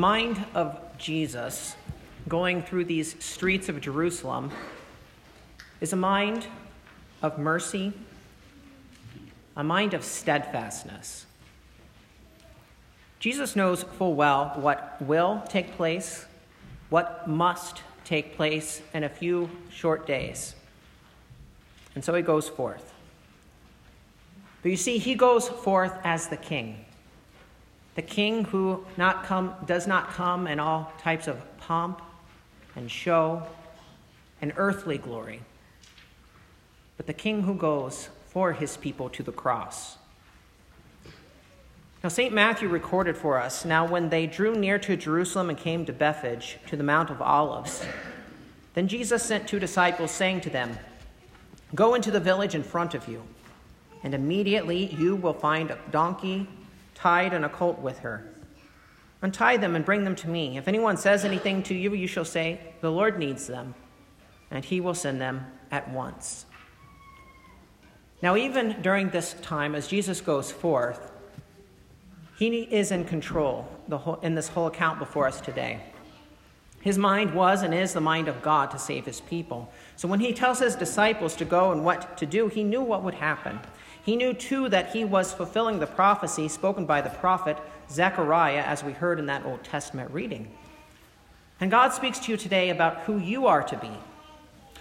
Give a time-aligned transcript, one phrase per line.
[0.00, 1.76] Mind of Jesus
[2.26, 4.50] going through these streets of Jerusalem
[5.82, 6.46] is a mind
[7.20, 7.92] of mercy,
[9.58, 11.26] a mind of steadfastness.
[13.18, 16.24] Jesus knows full well what will take place,
[16.88, 20.54] what must take place in a few short days.
[21.94, 22.94] And so he goes forth.
[24.62, 26.86] But you see, he goes forth as the king.
[28.00, 32.00] The king who not come, does not come in all types of pomp
[32.74, 33.42] and show
[34.40, 35.42] and earthly glory,
[36.96, 39.98] but the king who goes for his people to the cross.
[42.02, 42.32] Now, St.
[42.32, 46.56] Matthew recorded for us now, when they drew near to Jerusalem and came to Bethphage,
[46.68, 47.84] to the Mount of Olives,
[48.72, 50.78] then Jesus sent two disciples, saying to them,
[51.74, 53.22] Go into the village in front of you,
[54.02, 56.48] and immediately you will find a donkey
[57.00, 58.26] tied and a colt with her.
[59.22, 60.56] Untie them and bring them to me.
[60.56, 63.74] If anyone says anything to you, you shall say, The Lord needs them,
[64.50, 66.46] and he will send them at once.
[68.22, 71.10] Now, even during this time, as Jesus goes forth,
[72.38, 75.80] he is in control whole, in this whole account before us today.
[76.80, 79.70] His mind was and is the mind of God to save his people.
[79.96, 83.02] So when he tells his disciples to go and what to do, he knew what
[83.02, 83.60] would happen.
[84.02, 87.58] He knew too that he was fulfilling the prophecy spoken by the prophet
[87.90, 90.50] Zechariah, as we heard in that Old Testament reading.
[91.60, 93.90] And God speaks to you today about who you are to be.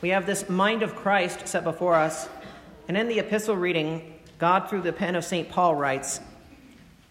[0.00, 2.28] We have this mind of Christ set before us,
[2.88, 5.48] and in the epistle reading, God, through the pen of St.
[5.48, 6.20] Paul, writes,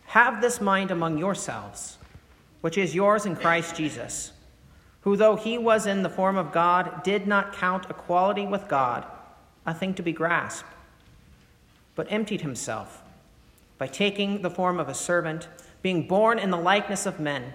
[0.08, 1.98] Have this mind among yourselves,
[2.62, 4.32] which is yours in Christ Jesus
[5.02, 9.06] who, though he was in the form of God, did not count equality with God
[9.66, 10.68] a thing to be grasped,
[11.96, 13.02] but emptied himself
[13.78, 15.48] by taking the form of a servant,
[15.82, 17.54] being born in the likeness of men,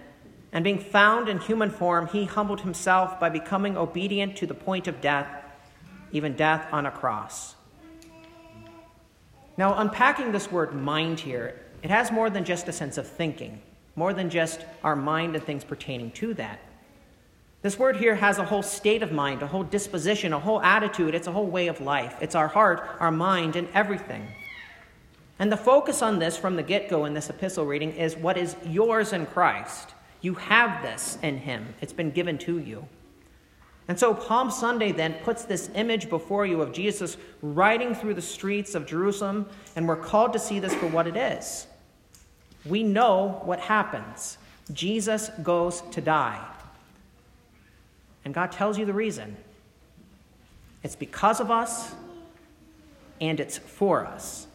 [0.52, 4.88] and being found in human form, he humbled himself by becoming obedient to the point
[4.88, 5.28] of death,
[6.10, 7.54] even death on a cross.
[9.56, 13.62] Now, unpacking this word mind here, it has more than just a sense of thinking,
[13.94, 16.58] more than just our mind and things pertaining to that.
[17.66, 21.16] This word here has a whole state of mind, a whole disposition, a whole attitude.
[21.16, 22.15] It's a whole way of life.
[22.21, 24.28] It's our heart, our mind, and everything.
[25.41, 28.37] And the focus on this from the get go in this epistle reading is what
[28.37, 29.94] is yours in Christ.
[30.21, 32.87] You have this in Him, it's been given to you.
[33.88, 38.22] And so Palm Sunday then puts this image before you of Jesus riding through the
[38.22, 39.44] streets of Jerusalem,
[39.75, 41.66] and we're called to see this for what it is.
[42.65, 44.38] We know what happens
[44.72, 46.47] Jesus goes to die.
[48.26, 49.37] And God tells you the reason.
[50.82, 51.94] It's because of us,
[53.20, 54.48] and it's for us.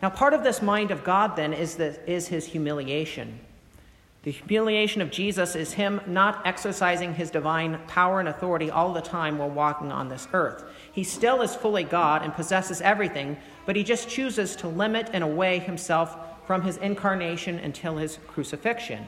[0.00, 3.38] Now, part of this mind of God then is, the, is his humiliation.
[4.22, 9.02] The humiliation of Jesus is him not exercising his divine power and authority all the
[9.02, 10.64] time while walking on this earth.
[10.90, 13.36] He still is fully God and possesses everything,
[13.66, 16.16] but he just chooses to limit and away himself
[16.46, 19.04] from his incarnation until his crucifixion.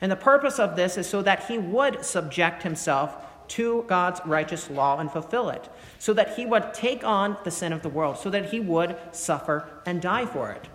[0.00, 3.16] And the purpose of this is so that he would subject himself
[3.48, 5.68] to God's righteous law and fulfill it,
[5.98, 8.96] so that he would take on the sin of the world, so that he would
[9.12, 10.68] suffer and die for it.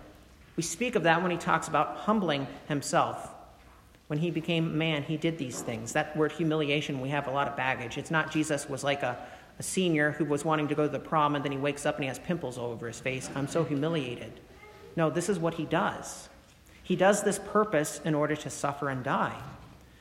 [0.56, 3.30] We speak of that when he talks about humbling himself.
[4.08, 5.92] When he became man, he did these things.
[5.92, 7.96] That word humiliation, we have a lot of baggage.
[7.96, 9.16] It's not Jesus was like a,
[9.58, 11.94] a senior who was wanting to go to the prom and then he wakes up
[11.94, 13.30] and he has pimples all over his face.
[13.34, 14.40] I'm so humiliated.
[14.96, 16.28] No, this is what he does.
[16.82, 19.40] He does this purpose in order to suffer and die.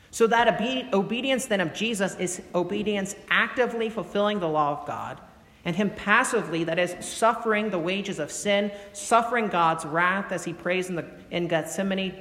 [0.10, 5.22] So that obe- obedience then of Jesus is obedience actively fulfilling the law of God,
[5.64, 10.54] and him passively, that is, suffering the wages of sin, suffering God's wrath, as he
[10.54, 12.16] prays in, the, in Gethsemane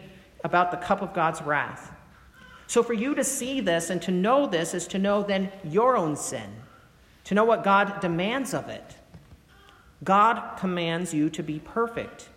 [0.44, 1.92] about the cup of God's wrath.
[2.66, 5.96] So for you to see this and to know this is to know then your
[5.96, 6.50] own sin,
[7.24, 8.94] to know what God demands of it.
[10.04, 12.28] God commands you to be perfect.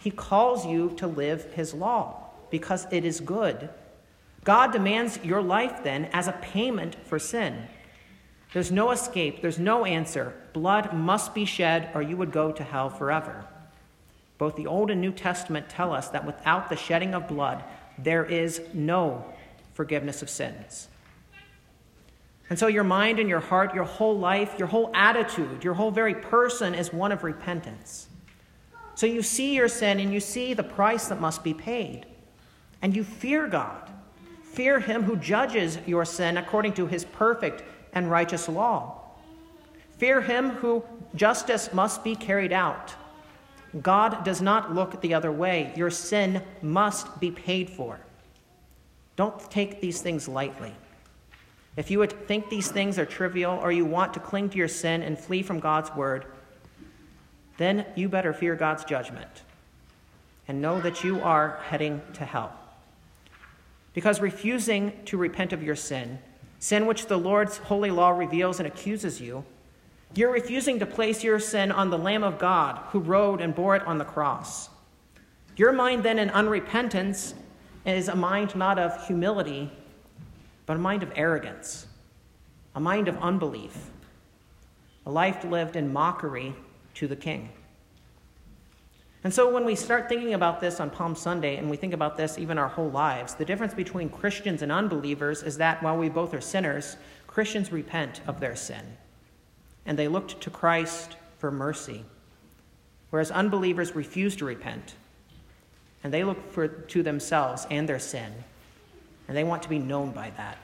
[0.00, 3.68] He calls you to live His law because it is good.
[4.42, 7.68] God demands your life then as a payment for sin.
[8.52, 10.34] There's no escape, there's no answer.
[10.52, 13.44] Blood must be shed, or you would go to hell forever.
[14.38, 17.62] Both the Old and New Testament tell us that without the shedding of blood,
[17.98, 19.24] there is no
[19.74, 20.88] forgiveness of sins.
[22.48, 25.92] And so, your mind and your heart, your whole life, your whole attitude, your whole
[25.92, 28.08] very person is one of repentance.
[29.00, 32.04] So you see your sin and you see the price that must be paid.
[32.82, 33.88] And you fear God.
[34.42, 37.64] Fear Him who judges your sin according to His perfect
[37.94, 39.00] and righteous law.
[39.96, 42.94] Fear Him who justice must be carried out.
[43.80, 45.72] God does not look the other way.
[45.74, 48.00] Your sin must be paid for.
[49.16, 50.74] Don't take these things lightly.
[51.74, 54.68] If you would think these things are trivial or you want to cling to your
[54.68, 56.26] sin and flee from God's word,
[57.60, 59.42] then you better fear God's judgment
[60.48, 62.54] and know that you are heading to hell.
[63.92, 66.20] Because refusing to repent of your sin,
[66.58, 69.44] sin which the Lord's holy law reveals and accuses you,
[70.14, 73.76] you're refusing to place your sin on the Lamb of God who rode and bore
[73.76, 74.70] it on the cross.
[75.54, 77.34] Your mind, then, in unrepentance,
[77.84, 79.70] is a mind not of humility,
[80.64, 81.86] but a mind of arrogance,
[82.74, 83.90] a mind of unbelief,
[85.04, 86.54] a life lived in mockery
[87.00, 87.48] to the King.
[89.24, 92.16] And so, when we start thinking about this on Palm Sunday, and we think about
[92.18, 96.10] this even our whole lives, the difference between Christians and unbelievers is that while we
[96.10, 98.84] both are sinners, Christians repent of their sin
[99.86, 102.04] and they looked to Christ for mercy,
[103.08, 104.94] whereas unbelievers refuse to repent
[106.04, 108.32] and they look for, to themselves and their sin,
[109.26, 110.58] and they want to be known by that.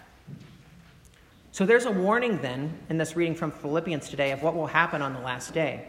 [1.52, 5.00] So there's a warning then in this reading from Philippians today of what will happen
[5.00, 5.88] on the last day.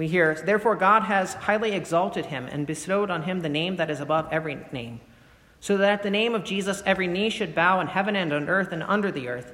[0.00, 3.90] We hear, Therefore, God has highly exalted him and bestowed on him the name that
[3.90, 5.00] is above every name,
[5.60, 8.48] so that at the name of Jesus every knee should bow in heaven and on
[8.48, 9.52] earth and under the earth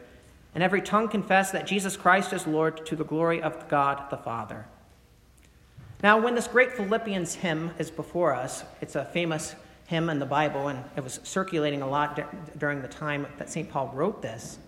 [0.55, 4.17] and every tongue confess that Jesus Christ is Lord to the glory of God the
[4.17, 4.67] Father.
[6.01, 9.57] Now, when this great Philippians hymn is before us, it's a famous
[9.89, 12.23] hymn in the Bible, and it was circulating a lot d-
[12.57, 13.69] during the time that St.
[13.69, 14.59] Paul wrote this.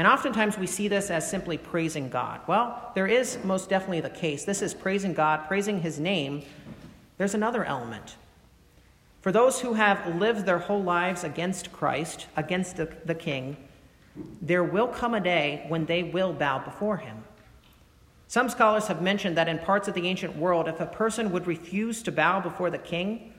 [0.00, 2.40] And oftentimes we see this as simply praising God.
[2.46, 4.46] Well, there is most definitely the case.
[4.46, 6.42] This is praising God, praising his name.
[7.18, 8.16] There's another element.
[9.20, 13.58] For those who have lived their whole lives against Christ, against the, the King,
[14.40, 17.22] there will come a day when they will bow before him.
[18.26, 21.46] Some scholars have mentioned that in parts of the ancient world, if a person would
[21.46, 23.34] refuse to bow before the king,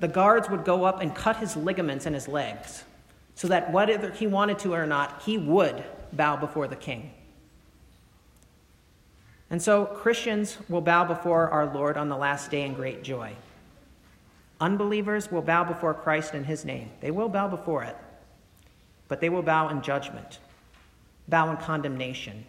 [0.00, 2.84] the guards would go up and cut his ligaments in his legs,
[3.36, 7.12] so that whether he wanted to or not, he would bow before the king.
[9.48, 13.36] And so Christians will bow before our Lord on the last day in great joy.
[14.60, 16.90] Unbelievers will bow before Christ in his name.
[17.00, 17.96] They will bow before it
[19.08, 20.38] but they will bow in judgment,
[21.28, 22.44] bow in condemnation.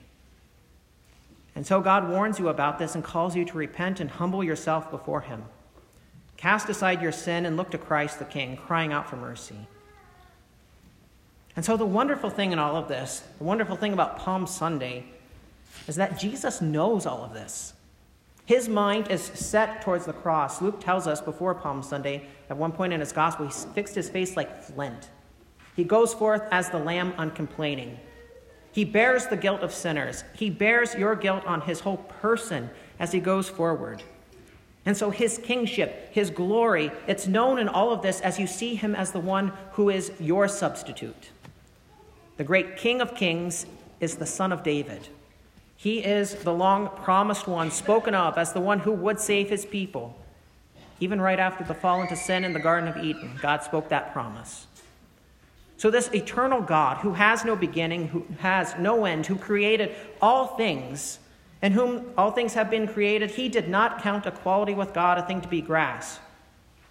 [1.55, 4.91] And so God warns you about this and calls you to repent and humble yourself
[4.91, 5.45] before Him.
[6.35, 9.67] Cast aside your sin and look to Christ the King, crying out for mercy.
[11.57, 15.03] And so, the wonderful thing in all of this, the wonderful thing about Palm Sunday,
[15.87, 17.73] is that Jesus knows all of this.
[18.45, 20.61] His mind is set towards the cross.
[20.61, 24.07] Luke tells us before Palm Sunday, at one point in his gospel, he fixed his
[24.07, 25.09] face like flint.
[25.75, 27.97] He goes forth as the lamb uncomplaining.
[28.71, 30.23] He bears the guilt of sinners.
[30.35, 32.69] He bears your guilt on his whole person
[32.99, 34.03] as he goes forward.
[34.85, 38.75] And so his kingship, his glory, it's known in all of this as you see
[38.75, 41.31] him as the one who is your substitute.
[42.37, 43.65] The great King of Kings
[43.99, 45.07] is the Son of David.
[45.75, 49.65] He is the long promised one, spoken of as the one who would save his
[49.65, 50.15] people.
[50.99, 54.13] Even right after the fall into sin in the Garden of Eden, God spoke that
[54.13, 54.67] promise.
[55.77, 60.57] So, this eternal God who has no beginning, who has no end, who created all
[60.57, 61.19] things,
[61.61, 65.23] and whom all things have been created, he did not count equality with God a
[65.23, 66.19] thing to be grasped,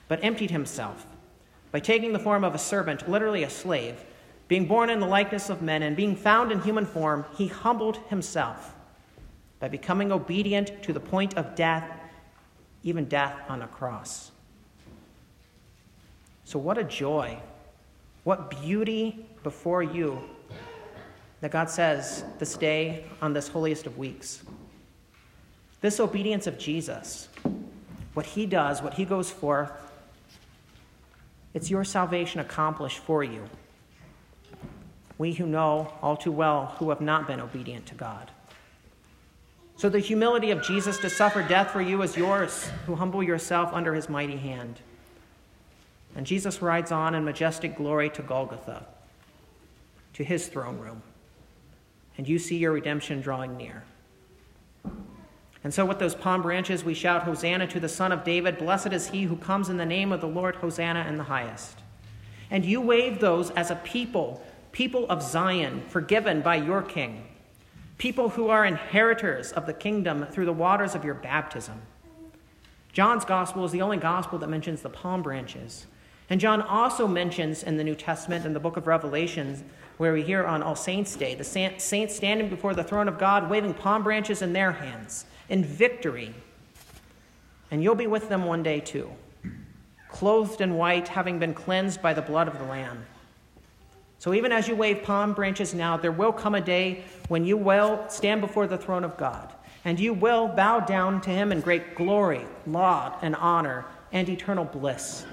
[0.06, 1.06] but emptied himself
[1.72, 4.04] by taking the form of a servant, literally a slave.
[4.48, 7.96] Being born in the likeness of men and being found in human form, he humbled
[8.08, 8.74] himself
[9.58, 11.88] by becoming obedient to the point of death,
[12.82, 14.30] even death on a cross.
[16.44, 17.38] So, what a joy
[18.26, 20.20] what beauty before you
[21.40, 24.42] that God says this day on this holiest of weeks.
[25.80, 27.28] This obedience of Jesus,
[28.14, 29.70] what he does, what he goes forth,
[31.54, 33.44] it's your salvation accomplished for you.
[35.18, 38.30] We who know all too well who have not been obedient to God.
[39.76, 43.70] So the humility of Jesus to suffer death for you is yours, who humble yourself
[43.72, 44.80] under his mighty hand.
[46.14, 48.86] And Jesus rides on in majestic glory to Golgotha,
[50.14, 51.02] to his throne room.
[52.16, 53.84] And you see your redemption drawing near.
[55.62, 58.56] And so, with those palm branches, we shout, Hosanna to the Son of David.
[58.56, 60.56] Blessed is he who comes in the name of the Lord.
[60.56, 61.78] Hosanna in the highest.
[62.50, 64.40] And you wave those as a people,
[64.76, 67.24] people of Zion, forgiven by your King,
[67.96, 71.80] people who are inheritors of the kingdom through the waters of your baptism.
[72.92, 75.86] John's gospel is the only gospel that mentions the palm branches.
[76.28, 79.64] And John also mentions in the New Testament, in the book of Revelations,
[79.96, 83.48] where we hear on All Saints' Day, the saints standing before the throne of God,
[83.48, 86.34] waving palm branches in their hands in victory.
[87.70, 89.10] And you'll be with them one day too,
[90.10, 93.06] clothed in white, having been cleansed by the blood of the Lamb.
[94.26, 97.56] So even as you wave palm branches now, there will come a day when you
[97.56, 99.52] will stand before the throne of God,
[99.84, 104.64] and you will bow down to him in great glory, laud, and honor, and eternal
[104.64, 105.24] bliss,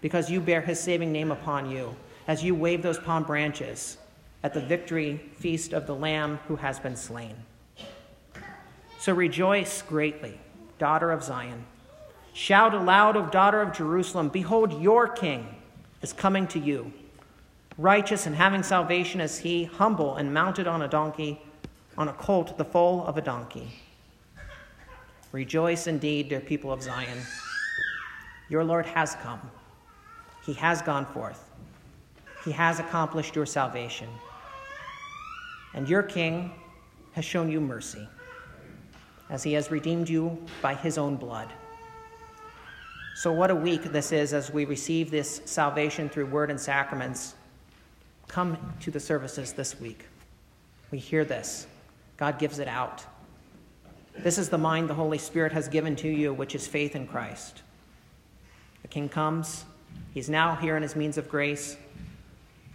[0.00, 1.96] because you bear his saving name upon you
[2.28, 3.98] as you wave those palm branches
[4.44, 7.34] at the victory feast of the Lamb who has been slain.
[9.00, 10.38] So rejoice greatly,
[10.78, 11.64] daughter of Zion.
[12.34, 15.56] Shout aloud, O daughter of Jerusalem, Behold, your king
[16.02, 16.92] is coming to you.
[17.78, 21.40] Righteous and having salvation is he, humble and mounted on a donkey,
[21.96, 23.68] on a colt, the foal of a donkey.
[25.32, 27.18] Rejoice indeed, dear people of Zion.
[28.50, 29.40] Your Lord has come,
[30.44, 31.50] he has gone forth,
[32.44, 34.08] he has accomplished your salvation.
[35.74, 36.52] And your king
[37.12, 38.06] has shown you mercy,
[39.30, 41.48] as he has redeemed you by his own blood.
[43.14, 47.34] So, what a week this is as we receive this salvation through word and sacraments.
[48.28, 50.06] Come to the services this week.
[50.90, 51.66] We hear this.
[52.16, 53.04] God gives it out.
[54.18, 57.06] This is the mind the Holy Spirit has given to you, which is faith in
[57.06, 57.62] Christ.
[58.82, 59.64] The King comes.
[60.12, 61.76] He's now here in his means of grace.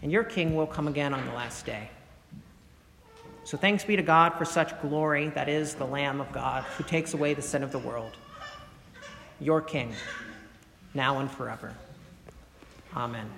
[0.02, 1.90] And your King will come again on the last day.
[3.44, 6.84] So thanks be to God for such glory that is the Lamb of God who
[6.84, 8.12] takes away the sin of the world.
[9.40, 9.94] Your King,
[10.94, 11.74] now and forever.
[12.96, 13.30] Amen.